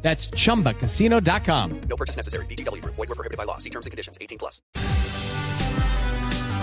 [0.00, 1.70] That's chumbacasino.com.
[1.88, 2.46] No purchase necessary.
[2.46, 2.82] BGW.
[2.84, 3.58] Void were prohibited by law.
[3.58, 4.16] See terms and conditions.
[4.20, 4.62] 18 plus.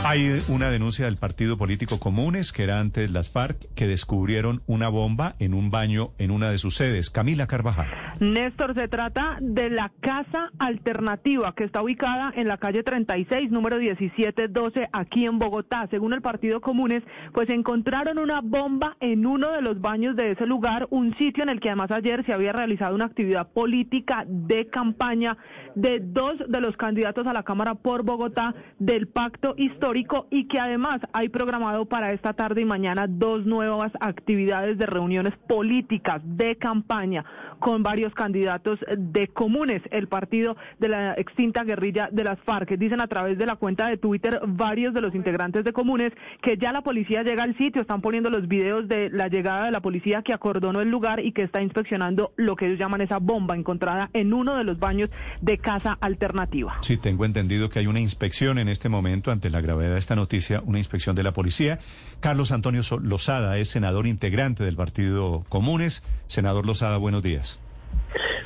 [0.06, 4.88] Hay una denuncia del partido político Comunes, que era antes las FARC, que descubrieron una
[4.88, 7.10] bomba en un baño en una de sus sedes.
[7.10, 7.88] Camila Carvajal.
[8.20, 13.78] Néstor, se trata de la Casa Alternativa, que está ubicada en la calle 36, número
[13.78, 15.88] 1712, aquí en Bogotá.
[15.92, 20.46] Según el Partido Comunes, pues encontraron una bomba en uno de los baños de ese
[20.46, 24.68] lugar, un sitio en el que además ayer se había realizado una actividad política de
[24.68, 25.36] campaña
[25.76, 30.60] de dos de los candidatos a la Cámara por Bogotá del Pacto Histórico y que
[30.60, 36.56] además hay programado para esta tarde y mañana dos nuevas actividades de reuniones políticas de
[36.56, 37.26] campaña
[37.60, 42.78] con varios candidatos de comunes, el partido de la extinta guerrilla de las FARC.
[42.78, 46.58] Dicen a través de la cuenta de Twitter varios de los integrantes de comunes que
[46.58, 49.82] ya la policía llega al sitio, están poniendo los videos de la llegada de la
[49.82, 53.56] policía que acordonó el lugar y que está inspeccionando lo que ellos llaman esa bomba
[53.56, 55.10] encontrada en uno de los baños
[55.42, 56.78] de casa alternativa.
[56.82, 60.16] Sí, tengo entendido que hay una inspección en este momento ante la gravedad de esta
[60.16, 61.80] noticia, una inspección de la policía.
[62.20, 66.04] Carlos Antonio Lozada es senador integrante del Partido Comunes.
[66.28, 67.60] Senador Lozada, buenos días.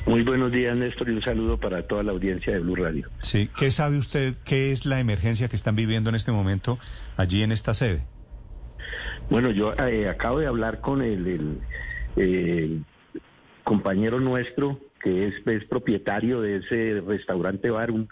[0.06, 3.08] Muy buenos días, Néstor, y un saludo para toda la audiencia de Blue Radio.
[3.20, 4.34] Sí, ¿qué sabe usted?
[4.44, 6.78] ¿Qué es la emergencia que están viviendo en este momento
[7.16, 8.02] allí en esta sede?
[9.28, 11.60] Bueno, yo eh, acabo de hablar con el,
[12.16, 12.84] el,
[13.62, 18.08] compañero nuestro que es, es, propietario de ese restaurante bar, un,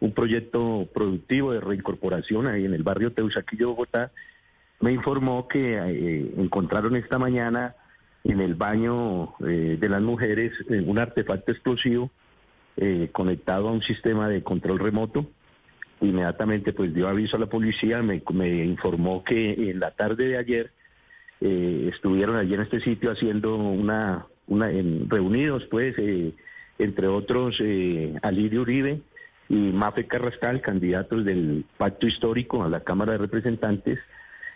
[0.00, 4.10] un proyecto productivo de reincorporación ahí en el barrio Teusaquillo, Bogotá.
[4.80, 7.76] Me informó que eh, encontraron esta mañana
[8.24, 12.10] en el baño eh, de las mujeres eh, un artefacto explosivo
[12.76, 15.26] eh, conectado a un sistema de control remoto.
[16.00, 18.22] Inmediatamente pues dio aviso a la policía, me,
[18.64, 20.72] informó que en la tarde de ayer
[21.40, 25.96] estuvieron allí en este sitio haciendo una, una en, reunidos pues
[26.78, 27.60] entre otros
[28.22, 29.00] Alirio Uribe
[29.48, 33.98] y Mafe Carrascal, candidatos del Pacto Histórico a la Cámara de Representantes,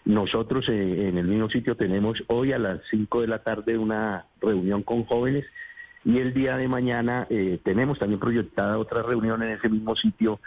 [0.07, 4.27] nosotros eh, en el mismo sitio tenemos hoy a las 5 de la tarde una
[4.41, 5.45] reunión con jóvenes
[6.07, 10.39] y el día de mañana eh, tenemos también proyectada otra reunión en ese mismo sitio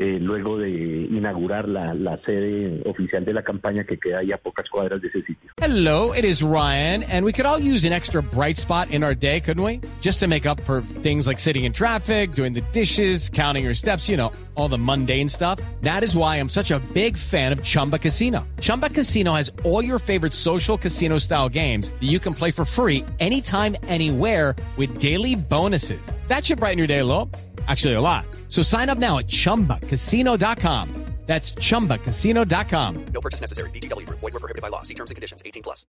[0.00, 4.38] eh, luego de inaugurar la, la, sede oficial de la campaña que queda ahí a
[4.38, 5.50] pocas cuadras de ese sitio.
[5.60, 9.16] Hello, it is Ryan, and we could all use an extra bright spot in our
[9.16, 9.80] day, couldn't we?
[10.00, 13.74] Just to make up for things like sitting in traffic, doing the dishes, counting your
[13.74, 15.58] steps, you know, all the mundane stuff.
[15.80, 18.46] That is why I'm such a big fan of Chumba Casino.
[18.60, 22.64] Chumba Casino has all your favorite social casino style games that you can play for
[22.64, 26.00] free anytime, anywhere with daily bonuses.
[26.28, 27.30] That should brighten your day a little.
[27.66, 28.24] Actually, a lot.
[28.48, 30.88] So sign up now at chumbacasino.com.
[31.26, 32.94] That's chumbacasino.com.
[33.12, 33.70] No purchase necessary.
[33.70, 34.08] BGW.
[34.08, 34.82] Void were prohibited by law.
[34.82, 35.42] See terms and conditions.
[35.44, 35.86] 18 plus.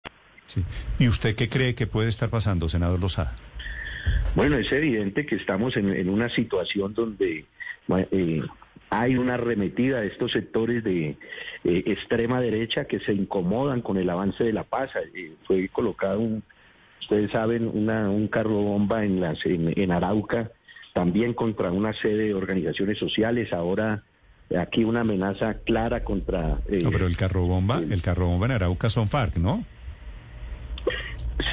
[0.47, 0.65] Sí.
[0.99, 3.37] ¿Y usted qué cree que puede estar pasando, senador Lozada?
[4.37, 7.47] Bueno, es evidente que estamos en, en una situación donde
[8.13, 8.43] eh,
[8.91, 11.17] hay una arremetida de estos sectores de
[11.65, 14.91] eh, extrema derecha que se incomodan con el avance de la paz.
[15.15, 16.45] Eh, fue colocado un,
[17.05, 20.51] ustedes saben, una, un carro bomba en, las, en, en Arauca
[20.93, 24.03] también contra una serie de organizaciones sociales, ahora
[24.59, 26.61] aquí una amenaza clara contra...
[26.69, 29.65] Eh, no, pero el carro bomba, el carro bomba en Arauca son FARC, ¿no?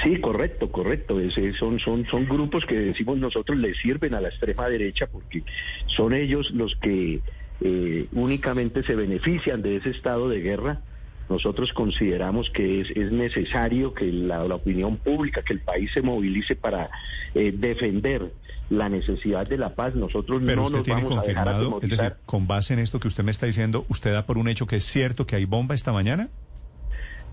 [0.03, 1.17] Sí, correcto, correcto.
[1.57, 5.43] son, son, son grupos que decimos nosotros le sirven a la extrema derecha porque
[5.87, 7.21] son ellos los que
[7.61, 10.81] eh, únicamente se benefician de ese estado de guerra
[11.31, 16.01] nosotros consideramos que es, es necesario que la, la, opinión pública, que el país se
[16.01, 16.89] movilice para
[17.33, 18.31] eh, defender
[18.69, 19.95] la necesidad de la paz.
[19.95, 22.79] Nosotros Pero no usted nos tiene vamos confirmado, a dejar es decir, con base en
[22.79, 25.35] esto que usted me está diciendo, ¿usted da por un hecho que es cierto que
[25.35, 26.29] hay bomba esta mañana?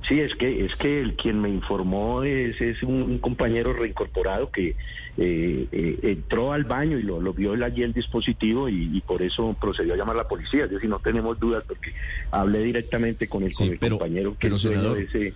[0.07, 4.51] Sí, es que es que el quien me informó es, es un, un, compañero reincorporado
[4.51, 4.77] que
[5.17, 9.23] eh, eh, entró al baño y lo, lo vio allí el dispositivo y, y, por
[9.23, 10.65] eso procedió a llamar a la policía.
[10.65, 11.93] Es decir, no tenemos dudas porque
[12.31, 15.35] hablé directamente con el, sí, con el pero, compañero que pero, senador, ese...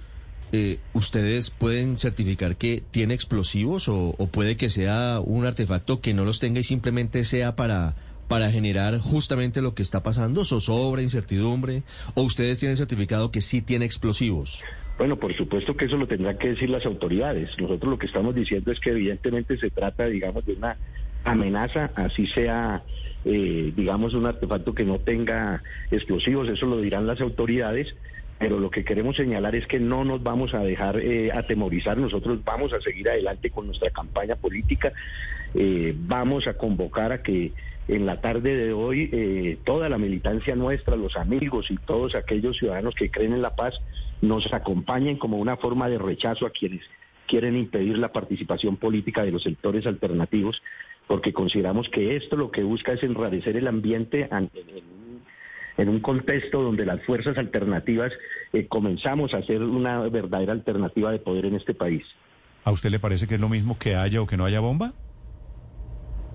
[0.53, 6.13] Eh, ¿Ustedes pueden certificar que tiene explosivos o, o puede que sea un artefacto que
[6.13, 7.95] no los tenga y simplemente sea para
[8.33, 11.83] para generar justamente lo que está pasando, zozobra, incertidumbre,
[12.15, 14.65] o ustedes tienen certificado que sí tiene explosivos?
[14.97, 17.51] Bueno, por supuesto que eso lo tendrán que decir las autoridades.
[17.59, 20.79] Nosotros lo que estamos diciendo es que evidentemente se trata, digamos, de una
[21.25, 22.83] amenaza, así sea,
[23.27, 27.95] eh, digamos, un artefacto que no tenga explosivos, eso lo dirán las autoridades,
[28.39, 32.43] pero lo que queremos señalar es que no nos vamos a dejar eh, atemorizar, nosotros
[32.43, 34.91] vamos a seguir adelante con nuestra campaña política,
[35.55, 37.53] eh, vamos a convocar a que
[37.89, 42.57] en la tarde de hoy eh, toda la militancia nuestra, los amigos y todos aquellos
[42.57, 43.75] ciudadanos que creen en la paz
[44.21, 46.83] nos acompañen como una forma de rechazo a quienes
[47.27, 50.63] quieren impedir la participación política de los sectores alternativos,
[51.07, 54.29] porque consideramos que esto lo que busca es enrarecer el ambiente
[55.77, 58.13] en, un contexto donde las fuerzas alternativas
[58.53, 62.05] eh, comenzamos a ser una verdadera alternativa de poder en este país.
[62.65, 64.93] ¿A usted le parece que es lo mismo que haya o que no haya bomba?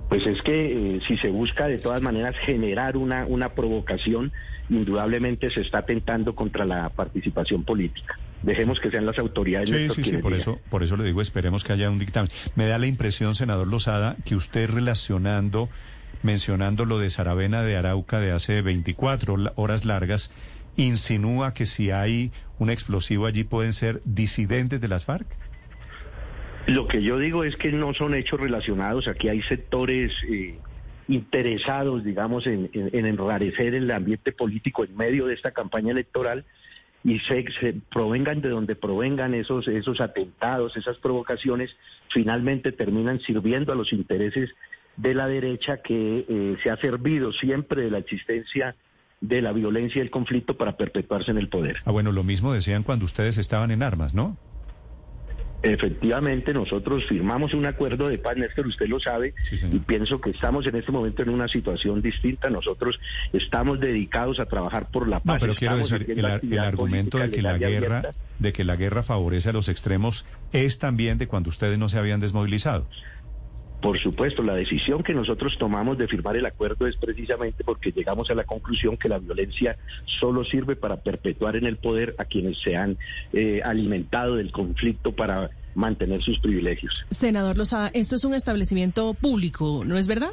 [0.10, 4.32] Pues es que eh, si se busca de todas maneras generar una, una provocación,
[4.70, 8.18] indudablemente se está atentando contra la participación política.
[8.44, 9.70] Dejemos que sean las autoridades.
[9.70, 12.32] Sí, sí, sí, por eso, por eso le digo, esperemos que haya un dictamen.
[12.56, 15.70] Me da la impresión, senador Lozada, que usted relacionando
[16.24, 20.32] mencionando lo de Saravena de Arauca de hace 24 horas largas,
[20.76, 25.28] insinúa que si hay un explosivo allí pueden ser disidentes de las FARC?
[26.68, 29.08] Lo que yo digo es que no son hechos relacionados.
[29.08, 30.60] Aquí hay sectores eh,
[31.08, 36.46] interesados, digamos, en, en, enrarecer el ambiente político en medio de esta campaña electoral
[37.04, 41.76] y se, se, provengan de donde provengan esos, esos atentados, esas provocaciones,
[42.10, 44.50] finalmente terminan sirviendo a los intereses
[44.98, 48.76] de la derecha que eh, se ha servido siempre de la existencia
[49.22, 51.78] de la violencia y el conflicto para perpetuarse en el poder.
[51.86, 54.38] Ah, bueno, lo mismo decían cuando ustedes estaban en armas, ¿no?
[55.64, 60.30] Efectivamente, nosotros firmamos un acuerdo de paz, Néstor, usted lo sabe, Sí, y pienso que
[60.30, 62.50] estamos en este momento en una situación distinta.
[62.50, 63.00] Nosotros
[63.34, 65.36] estamos dedicados a trabajar por la paz.
[65.36, 68.20] No, pero quiero decir, el, el argumento de que la guerra, abierta.
[68.38, 71.98] de que la guerra favorece a los extremos es también de cuando ustedes no se
[71.98, 72.88] habían desmovilizado.
[73.82, 78.30] Por supuesto, la decisión que nosotros tomamos de firmar el acuerdo es precisamente porque llegamos
[78.32, 79.78] a la conclusión que la violencia
[80.20, 82.98] solo sirve para perpetuar en el poder a quienes se han
[83.34, 87.06] eh, alimentado del conflicto para mantener sus privilegios.
[87.12, 90.32] Senador Lozada, esto es un establecimiento público, ¿no es verdad?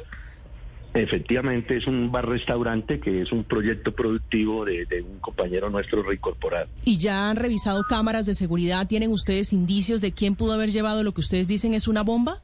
[0.95, 6.67] Efectivamente, es un bar-restaurante que es un proyecto productivo de, de un compañero nuestro reincorporado.
[6.85, 8.87] ¿Y ya han revisado cámaras de seguridad?
[8.87, 12.41] ¿Tienen ustedes indicios de quién pudo haber llevado lo que ustedes dicen es una bomba?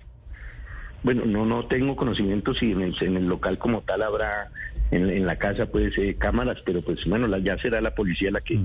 [1.04, 4.52] Bueno, no no tengo conocimiento si en el, en el local como tal habrá
[4.92, 8.30] en, en la casa pues eh, cámaras, pero pues bueno, la- ya será la policía
[8.32, 8.60] la que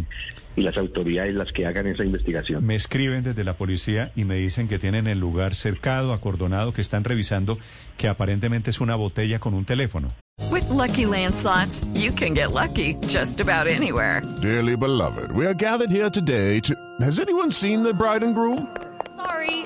[0.56, 2.64] y las autoridades las que hagan esa investigación.
[2.66, 6.80] Me escriben desde la policía y me dicen que tienen el lugar cercado, acordonado, que
[6.80, 7.58] están revisando
[7.98, 10.12] que aparentemente es una botella con un teléfono.
[10.50, 14.20] With Lucky Land slots, you can get lucky just about anywhere.
[14.42, 16.74] Dearly beloved, we are gathered here today to.
[17.00, 18.66] Has anyone seen the bride and groom?
[19.16, 19.65] Sorry,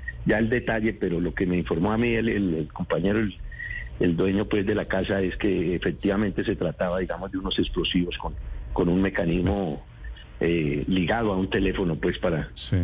[0.25, 3.35] ya el detalle, pero lo que me informó a mí el, el- el compañero, el,
[3.99, 8.17] el dueño pues de la casa es que efectivamente se trataba, digamos, de unos explosivos
[8.17, 8.33] con,
[8.73, 9.85] con un mecanismo
[10.39, 12.77] eh, ligado a un teléfono pues para Sí.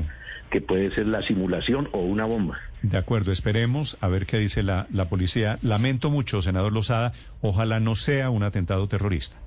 [0.52, 2.58] que puede ser la simulación o una bomba.
[2.84, 5.58] De acuerdo, esperemos a ver qué dice la, la policía.
[5.64, 7.12] Lamento mucho, senador Lozada,
[7.42, 9.38] ojalá no sea un atentado terrorista.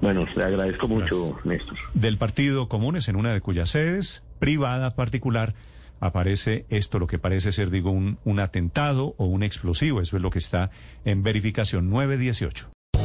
[0.00, 1.76] Bueno, le agradezco mucho, Néstor.
[1.94, 5.54] Del Partido Comunes, en una de cuyas sedes, privada particular,
[6.00, 10.00] aparece esto, lo que parece ser, digo, un, un atentado o un explosivo.
[10.00, 10.70] Eso es lo que está
[11.04, 12.75] en verificación 918.